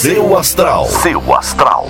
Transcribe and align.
Seu 0.00 0.34
astral. 0.34 0.86
Seu 0.88 1.20
astral. 1.34 1.86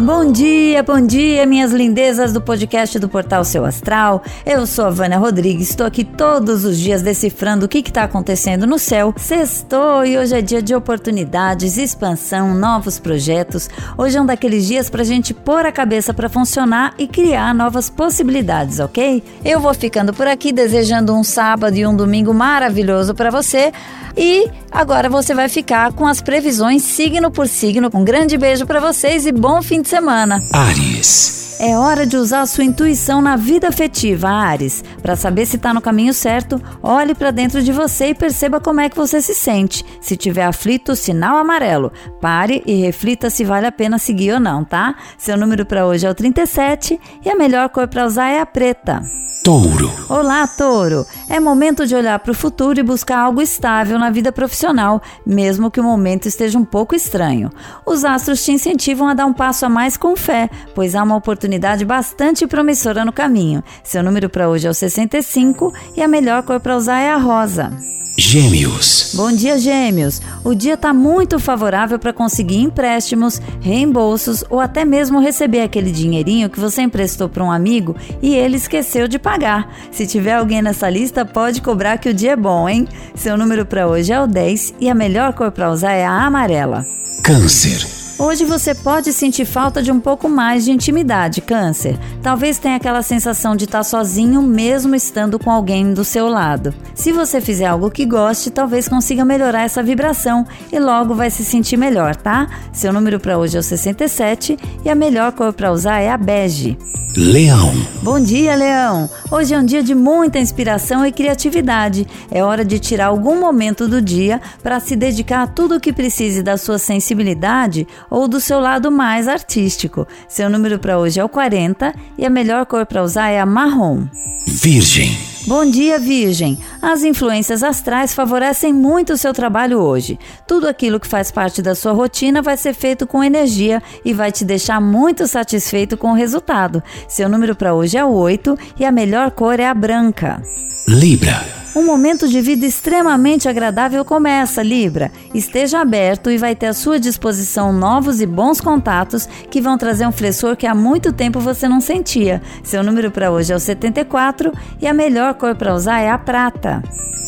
Bom 0.00 0.32
dia, 0.32 0.82
bom 0.82 0.98
dia, 0.98 1.44
minhas 1.44 1.72
lindezas 1.72 2.32
do 2.32 2.40
podcast 2.40 2.98
do 2.98 3.06
Portal 3.06 3.44
Seu 3.44 3.66
Astral. 3.66 4.22
Eu 4.46 4.66
sou 4.66 4.86
a 4.86 4.90
Vânia 4.90 5.18
Rodrigues, 5.18 5.68
estou 5.68 5.86
aqui 5.86 6.04
todos 6.04 6.64
os 6.64 6.78
dias 6.78 7.02
decifrando 7.02 7.66
o 7.66 7.68
que 7.68 7.80
está 7.80 8.04
acontecendo 8.04 8.66
no 8.66 8.78
céu. 8.78 9.12
Sextou 9.18 10.06
e 10.06 10.16
hoje 10.16 10.34
é 10.34 10.40
dia 10.40 10.62
de 10.62 10.74
oportunidades, 10.74 11.76
expansão, 11.76 12.54
novos 12.54 12.98
projetos. 12.98 13.68
Hoje 13.98 14.16
é 14.16 14.22
um 14.22 14.24
daqueles 14.24 14.66
dias 14.66 14.88
para 14.88 15.02
a 15.02 15.04
gente 15.04 15.34
pôr 15.34 15.66
a 15.66 15.72
cabeça 15.72 16.14
para 16.14 16.30
funcionar 16.30 16.94
e 16.96 17.06
criar 17.06 17.54
novas 17.54 17.90
possibilidades, 17.90 18.80
ok? 18.80 19.22
Eu 19.44 19.60
vou 19.60 19.74
ficando 19.74 20.14
por 20.14 20.26
aqui 20.26 20.50
desejando 20.50 21.14
um 21.14 21.22
sábado 21.22 21.76
e 21.76 21.86
um 21.86 21.94
domingo 21.94 22.32
maravilhoso 22.32 23.14
para 23.14 23.28
você. 23.28 23.70
E 24.16 24.50
agora 24.70 25.08
você 25.08 25.34
vai 25.34 25.48
ficar 25.48 25.92
com 25.92 26.06
as 26.06 26.20
previsões 26.20 26.82
signo 26.82 27.30
por 27.30 27.46
signo. 27.46 27.90
Um 27.94 28.04
grande 28.04 28.36
beijo 28.36 28.66
para 28.66 28.80
vocês 28.80 29.26
e 29.26 29.32
bom 29.32 29.62
fim 29.62 29.82
de 29.82 29.89
semana. 29.90 30.40
Ares. 30.52 31.58
É 31.58 31.76
hora 31.76 32.06
de 32.06 32.16
usar 32.16 32.42
a 32.42 32.46
sua 32.46 32.62
intuição 32.62 33.20
na 33.20 33.34
vida 33.34 33.68
afetiva, 33.68 34.28
Ares. 34.28 34.84
Para 35.02 35.16
saber 35.16 35.44
se 35.46 35.56
está 35.56 35.74
no 35.74 35.80
caminho 35.80 36.14
certo, 36.14 36.62
olhe 36.80 37.12
para 37.12 37.32
dentro 37.32 37.60
de 37.60 37.72
você 37.72 38.10
e 38.10 38.14
perceba 38.14 38.60
como 38.60 38.80
é 38.80 38.88
que 38.88 38.96
você 38.96 39.20
se 39.20 39.34
sente. 39.34 39.84
Se 40.00 40.16
tiver 40.16 40.44
aflito, 40.44 40.94
sinal 40.94 41.36
amarelo. 41.36 41.92
Pare 42.20 42.62
e 42.64 42.76
reflita 42.76 43.28
se 43.28 43.44
vale 43.44 43.66
a 43.66 43.72
pena 43.72 43.98
seguir 43.98 44.34
ou 44.34 44.40
não, 44.40 44.64
tá? 44.64 44.94
Seu 45.18 45.36
número 45.36 45.66
para 45.66 45.84
hoje 45.84 46.06
é 46.06 46.10
o 46.10 46.14
37 46.14 46.98
e 47.24 47.28
a 47.28 47.34
melhor 47.34 47.68
cor 47.68 47.88
para 47.88 48.06
usar 48.06 48.28
é 48.28 48.40
a 48.40 48.46
preta. 48.46 49.02
Touro. 49.42 49.90
Olá, 50.06 50.46
Touro! 50.46 51.06
É 51.26 51.40
momento 51.40 51.86
de 51.86 51.94
olhar 51.94 52.18
para 52.18 52.30
o 52.30 52.34
futuro 52.34 52.78
e 52.78 52.82
buscar 52.82 53.20
algo 53.20 53.40
estável 53.40 53.98
na 53.98 54.10
vida 54.10 54.30
profissional, 54.30 55.00
mesmo 55.24 55.70
que 55.70 55.80
o 55.80 55.82
momento 55.82 56.26
esteja 56.26 56.58
um 56.58 56.64
pouco 56.64 56.94
estranho. 56.94 57.50
Os 57.86 58.04
astros 58.04 58.44
te 58.44 58.52
incentivam 58.52 59.08
a 59.08 59.14
dar 59.14 59.24
um 59.24 59.32
passo 59.32 59.64
a 59.64 59.68
mais 59.70 59.96
com 59.96 60.14
fé, 60.14 60.50
pois 60.74 60.94
há 60.94 61.02
uma 61.02 61.16
oportunidade 61.16 61.86
bastante 61.86 62.46
promissora 62.46 63.02
no 63.02 63.14
caminho. 63.14 63.64
Seu 63.82 64.02
número 64.02 64.28
para 64.28 64.46
hoje 64.46 64.66
é 64.66 64.70
o 64.70 64.74
65 64.74 65.72
e 65.96 66.02
a 66.02 66.08
melhor 66.08 66.42
cor 66.42 66.60
para 66.60 66.76
usar 66.76 67.00
é 67.00 67.10
a 67.10 67.16
rosa. 67.16 67.72
Gêmeos. 68.20 69.12
Bom 69.14 69.32
dia, 69.32 69.58
Gêmeos! 69.58 70.20
O 70.44 70.54
dia 70.54 70.74
está 70.74 70.92
muito 70.92 71.38
favorável 71.38 71.98
para 71.98 72.12
conseguir 72.12 72.58
empréstimos, 72.58 73.40
reembolsos 73.62 74.44
ou 74.50 74.60
até 74.60 74.84
mesmo 74.84 75.18
receber 75.18 75.62
aquele 75.62 75.90
dinheirinho 75.90 76.50
que 76.50 76.60
você 76.60 76.82
emprestou 76.82 77.30
para 77.30 77.42
um 77.42 77.50
amigo 77.50 77.96
e 78.20 78.36
ele 78.36 78.58
esqueceu 78.58 79.08
de 79.08 79.18
pagar. 79.18 79.74
Se 79.90 80.06
tiver 80.06 80.34
alguém 80.34 80.60
nessa 80.60 80.90
lista, 80.90 81.24
pode 81.24 81.62
cobrar 81.62 81.96
que 81.96 82.10
o 82.10 82.14
dia 82.14 82.32
é 82.32 82.36
bom, 82.36 82.68
hein? 82.68 82.86
Seu 83.14 83.38
número 83.38 83.64
para 83.64 83.88
hoje 83.88 84.12
é 84.12 84.20
o 84.20 84.26
10 84.26 84.74
e 84.78 84.90
a 84.90 84.94
melhor 84.94 85.32
cor 85.32 85.50
para 85.50 85.70
usar 85.72 85.92
é 85.92 86.04
a 86.04 86.26
amarela. 86.26 86.84
Câncer. 87.24 87.99
Hoje 88.20 88.44
você 88.44 88.74
pode 88.74 89.14
sentir 89.14 89.46
falta 89.46 89.82
de 89.82 89.90
um 89.90 89.98
pouco 89.98 90.28
mais 90.28 90.66
de 90.66 90.70
intimidade, 90.70 91.40
Câncer. 91.40 91.98
Talvez 92.22 92.58
tenha 92.58 92.76
aquela 92.76 93.00
sensação 93.00 93.56
de 93.56 93.64
estar 93.64 93.82
sozinho 93.82 94.42
mesmo 94.42 94.94
estando 94.94 95.38
com 95.38 95.50
alguém 95.50 95.94
do 95.94 96.04
seu 96.04 96.28
lado. 96.28 96.74
Se 96.94 97.12
você 97.12 97.40
fizer 97.40 97.64
algo 97.64 97.90
que 97.90 98.04
goste, 98.04 98.50
talvez 98.50 98.86
consiga 98.86 99.24
melhorar 99.24 99.62
essa 99.62 99.82
vibração 99.82 100.46
e 100.70 100.78
logo 100.78 101.14
vai 101.14 101.30
se 101.30 101.42
sentir 101.42 101.78
melhor, 101.78 102.14
tá? 102.14 102.46
Seu 102.74 102.92
número 102.92 103.18
para 103.18 103.38
hoje 103.38 103.56
é 103.56 103.60
o 103.60 103.62
67 103.62 104.58
e 104.84 104.90
a 104.90 104.94
melhor 104.94 105.32
cor 105.32 105.54
para 105.54 105.72
usar 105.72 106.00
é 106.00 106.10
a 106.10 106.18
bege. 106.18 106.76
Leão. 107.16 107.72
Bom 108.02 108.20
dia, 108.20 108.54
Leão! 108.54 109.10
Hoje 109.32 109.52
é 109.52 109.58
um 109.58 109.64
dia 109.64 109.82
de 109.82 109.96
muita 109.96 110.38
inspiração 110.38 111.04
e 111.04 111.10
criatividade. 111.10 112.06
É 112.30 112.44
hora 112.44 112.64
de 112.64 112.78
tirar 112.78 113.06
algum 113.06 113.40
momento 113.40 113.88
do 113.88 114.00
dia 114.00 114.40
para 114.62 114.78
se 114.78 114.94
dedicar 114.94 115.42
a 115.42 115.46
tudo 115.48 115.74
o 115.74 115.80
que 115.80 115.92
precise 115.92 116.40
da 116.40 116.56
sua 116.56 116.78
sensibilidade 116.78 117.86
ou 118.10 118.26
do 118.26 118.40
seu 118.40 118.58
lado 118.58 118.90
mais 118.90 119.28
artístico. 119.28 120.06
Seu 120.28 120.50
número 120.50 120.78
para 120.78 120.98
hoje 120.98 121.20
é 121.20 121.24
o 121.24 121.28
40 121.28 121.94
e 122.18 122.26
a 122.26 122.30
melhor 122.30 122.66
cor 122.66 122.84
para 122.84 123.02
usar 123.02 123.28
é 123.28 123.40
a 123.40 123.46
marrom. 123.46 124.06
Virgem. 124.46 125.30
Bom 125.46 125.64
dia, 125.64 125.98
Virgem! 125.98 126.58
As 126.82 127.02
influências 127.02 127.62
astrais 127.62 128.12
favorecem 128.12 128.74
muito 128.74 129.14
o 129.14 129.16
seu 129.16 129.32
trabalho 129.32 129.78
hoje. 129.78 130.18
Tudo 130.46 130.68
aquilo 130.68 131.00
que 131.00 131.06
faz 131.06 131.30
parte 131.30 131.62
da 131.62 131.74
sua 131.74 131.92
rotina 131.92 132.42
vai 132.42 132.56
ser 132.56 132.74
feito 132.74 133.06
com 133.06 133.24
energia 133.24 133.82
e 134.04 134.12
vai 134.12 134.30
te 134.30 134.44
deixar 134.44 134.80
muito 134.80 135.26
satisfeito 135.26 135.96
com 135.96 136.10
o 136.10 136.14
resultado. 136.14 136.82
Seu 137.08 137.28
número 137.28 137.56
para 137.56 137.74
hoje 137.74 137.96
é 137.96 138.04
o 138.04 138.12
8 138.12 138.56
e 138.78 138.84
a 138.84 138.92
melhor 138.92 139.30
cor 139.30 139.58
é 139.58 139.66
a 139.66 139.74
branca. 139.74 140.42
Libra. 140.86 141.42
Um 141.74 141.84
momento 141.84 142.26
de 142.28 142.40
vida 142.40 142.66
extremamente 142.66 143.48
agradável 143.48 144.04
começa, 144.04 144.60
Libra. 144.60 145.12
Esteja 145.32 145.80
aberto 145.80 146.28
e 146.28 146.36
vai 146.36 146.54
ter 146.54 146.66
à 146.66 146.74
sua 146.74 146.98
disposição 146.98 147.72
novos 147.72 148.20
e 148.20 148.26
bons 148.26 148.60
contatos 148.60 149.28
que 149.48 149.60
vão 149.60 149.78
trazer 149.78 150.06
um 150.06 150.12
flexor 150.12 150.56
que 150.56 150.66
há 150.66 150.74
muito 150.74 151.12
tempo 151.12 151.38
você 151.38 151.68
não 151.68 151.80
sentia. 151.80 152.42
Seu 152.64 152.82
número 152.82 153.10
para 153.12 153.30
hoje 153.30 153.52
é 153.52 153.56
o 153.56 153.60
74 153.60 154.52
e 154.80 154.86
a 154.86 154.92
melhor 154.92 155.34
cor 155.34 155.54
para 155.54 155.74
usar 155.74 156.00
é 156.00 156.10
a 156.10 156.18
prata. 156.18 156.82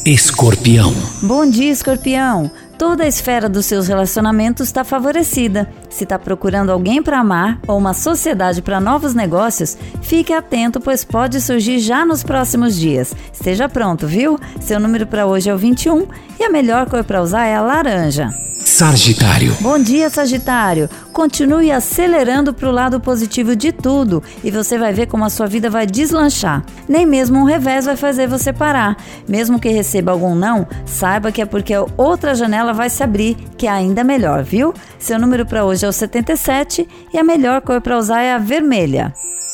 Escorpião. 0.05 0.93
Bom 1.23 1.49
dia, 1.49 1.71
Escorpião. 1.71 2.51
Toda 2.83 3.05
a 3.05 3.07
esfera 3.07 3.49
dos 3.49 3.67
seus 3.67 3.87
relacionamentos 3.87 4.67
está 4.67 4.83
favorecida. 4.83 5.73
Se 5.89 6.03
está 6.03 6.19
procurando 6.19 6.73
alguém 6.73 7.01
para 7.01 7.21
amar 7.21 7.61
ou 7.69 7.79
uma 7.79 7.95
sociedade 7.95 8.61
para 8.61 8.81
novos 8.81 9.15
negócios, 9.15 9.79
fique 10.03 10.33
atento, 10.33 10.81
pois 10.81 11.05
pode 11.05 11.41
surgir 11.41 11.79
já 11.79 12.05
nos 12.05 12.25
próximos 12.25 12.75
dias. 12.75 13.15
Esteja 13.33 13.69
pronto, 13.69 14.05
viu? 14.05 14.37
Seu 14.61 14.81
número 14.81 15.07
para 15.07 15.27
hoje 15.27 15.49
é 15.49 15.55
o 15.55 15.59
21 15.59 16.09
e 16.41 16.43
a 16.43 16.51
melhor 16.51 16.91
cor 16.91 17.05
para 17.05 17.23
usar 17.23 17.47
é 17.47 17.55
a 17.55 17.63
laranja. 17.63 18.52
Sagitário. 18.73 19.55
Bom 19.61 19.79
dia, 19.79 20.09
Sagitário. 20.09 20.89
Continue 21.13 21.71
acelerando 21.71 22.55
para 22.55 22.71
o 22.71 22.73
lado 22.73 22.99
positivo 22.99 23.55
de 23.55 23.71
tudo 23.71 24.23
e 24.43 24.51
você 24.51 24.79
vai 24.79 24.95
ver 24.95 25.09
como 25.09 25.27
a 25.27 25.29
sua 25.29 25.47
vida 25.47 25.69
vai 25.69 25.87
deslanchar. 25.87 26.65
Nem 26.89 27.05
mesmo 27.05 27.39
um 27.39 27.45
revés 27.45 27.85
vai 27.85 27.97
fazer 27.97 28.27
você 28.27 28.51
parar. 28.51 28.97
Mesmo 29.29 29.61
que 29.61 29.69
receba 29.69 30.11
algum 30.11 30.35
não, 30.35 30.67
saiba 30.87 31.31
que 31.31 31.43
é 31.43 31.45
porque 31.45 31.75
outra 31.99 32.35
janela 32.35 32.73
vai 32.73 32.89
se 32.89 33.03
abrir, 33.03 33.37
que 33.59 33.67
é 33.67 33.71
ainda 33.71 34.03
melhor, 34.03 34.43
viu? 34.43 34.73
Seu 34.99 35.19
número 35.19 35.45
para 35.45 35.67
hoje 35.67 35.85
é 35.85 35.89
o 35.89 35.93
77 35.93 36.89
e 37.13 37.19
a 37.19 37.23
melhor 37.23 37.61
cor 37.61 37.79
para 37.79 37.99
usar 37.99 38.23
é 38.23 38.33
a 38.33 38.39
vermelha. 38.39 39.13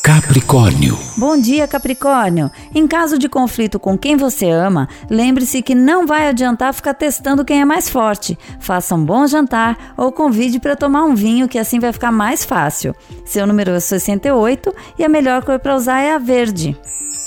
Capricórnio. 0.09 0.99
Bom 1.19 1.39
dia, 1.39 1.69
Capricórnio. 1.69 2.51
Em 2.75 2.89
caso 2.89 3.19
de 3.19 3.29
conflito 3.29 3.79
com 3.79 3.99
quem 3.99 4.17
você 4.17 4.49
ama, 4.49 4.89
lembre-se 5.11 5.61
que 5.61 5.75
não 5.75 6.07
vai 6.07 6.29
adiantar 6.29 6.73
ficar 6.73 6.95
testando 6.95 7.45
quem 7.45 7.61
é 7.61 7.65
mais 7.67 7.91
forte. 7.91 8.39
Faça 8.59 8.95
um 8.95 9.05
bom 9.05 9.27
jantar 9.27 9.93
ou 9.99 10.11
convide 10.11 10.59
para 10.59 10.75
tomar 10.75 11.05
um 11.05 11.15
vinho, 11.15 11.47
que 11.47 11.59
assim 11.59 11.79
vai 11.79 11.93
ficar 11.93 12.11
mais 12.11 12.43
fácil. 12.43 12.97
Seu 13.27 13.47
número 13.47 13.73
é 13.73 13.81
68 13.81 14.75
e 14.99 15.05
a 15.05 15.11
melhor 15.11 15.45
cor 15.45 15.59
para 15.59 15.77
usar 15.77 16.01
é 16.01 16.15
a 16.15 16.19
verde. 16.19 16.75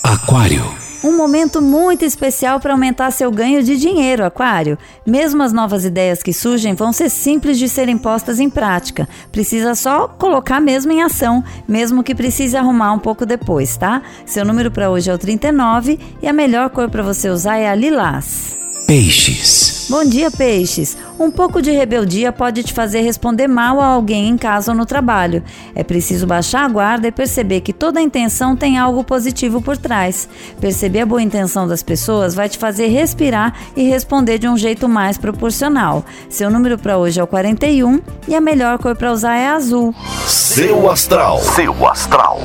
Aquário. 0.04 0.81
Um 1.04 1.18
momento 1.18 1.64
muito 1.64 2.06
especial 2.06 2.60
para 2.60 2.74
aumentar 2.74 3.10
seu 3.10 3.32
ganho 3.32 3.64
de 3.64 3.76
dinheiro, 3.76 4.24
Aquário. 4.24 4.78
Mesmo 5.04 5.42
as 5.42 5.52
novas 5.52 5.84
ideias 5.84 6.22
que 6.22 6.32
surgem 6.32 6.76
vão 6.76 6.94
ser 6.94 7.10
simples 7.10 7.58
de 7.58 7.68
serem 7.68 7.98
postas 7.98 8.40
em 8.40 8.52
prática. 8.52 9.10
Precisa 9.32 9.74
só 9.74 10.08
colocar 10.08 10.60
mesmo 10.60 10.92
em 10.92 11.02
ação, 11.02 11.44
mesmo 11.68 12.04
que 12.04 12.14
precise 12.14 12.56
arrumar 12.56 12.94
um 12.94 13.00
pouco 13.00 13.26
depois, 13.26 13.76
tá? 13.78 14.04
Seu 14.28 14.46
número 14.46 14.70
para 14.70 14.92
hoje 14.92 15.10
é 15.10 15.14
o 15.14 15.18
39 15.18 16.00
e 16.22 16.28
a 16.28 16.34
melhor 16.34 16.70
cor 16.70 16.88
para 16.88 17.02
você 17.02 17.30
usar 17.30 17.58
é 17.58 17.68
a 17.68 17.74
lilás. 17.74 18.60
Peixes. 18.92 19.88
Bom 19.90 20.04
dia, 20.04 20.30
peixes. 20.30 20.98
Um 21.18 21.32
pouco 21.32 21.62
de 21.62 21.72
rebeldia 21.72 22.30
pode 22.34 22.62
te 22.62 22.74
fazer 22.74 23.00
responder 23.00 23.48
mal 23.48 23.80
a 23.80 23.86
alguém 23.86 24.28
em 24.28 24.36
casa 24.36 24.74
ou 24.74 24.78
no 24.78 24.86
trabalho. 24.86 25.42
É 25.74 25.82
preciso 25.82 26.28
baixar 26.28 26.66
a 26.66 26.68
guarda 26.68 27.08
e 27.08 27.12
perceber 27.12 27.62
que 27.62 27.72
toda 27.72 28.02
intenção 28.02 28.54
tem 28.54 28.78
algo 28.78 29.02
positivo 29.02 29.62
por 29.62 29.78
trás. 29.78 30.28
Perceber 30.60 31.00
a 31.00 31.06
boa 31.06 31.22
intenção 31.22 31.66
das 31.70 31.82
pessoas 31.82 32.36
vai 32.36 32.50
te 32.50 32.58
fazer 32.58 32.88
respirar 32.88 33.56
e 33.78 33.88
responder 33.88 34.38
de 34.38 34.50
um 34.50 34.58
jeito 34.58 34.90
mais 34.90 35.18
proporcional. 35.18 36.04
Seu 36.28 36.50
número 36.50 36.78
para 36.78 36.98
hoje 36.98 37.18
é 37.18 37.24
o 37.24 37.28
41 37.28 38.02
e 38.28 38.36
a 38.36 38.42
melhor 38.42 38.78
cor 38.78 38.94
para 38.94 39.14
usar 39.14 39.38
é 39.38 39.48
azul. 39.48 39.96
Seu 40.28 40.92
astral. 40.92 41.40
Seu 41.40 41.88
astral. 41.88 42.42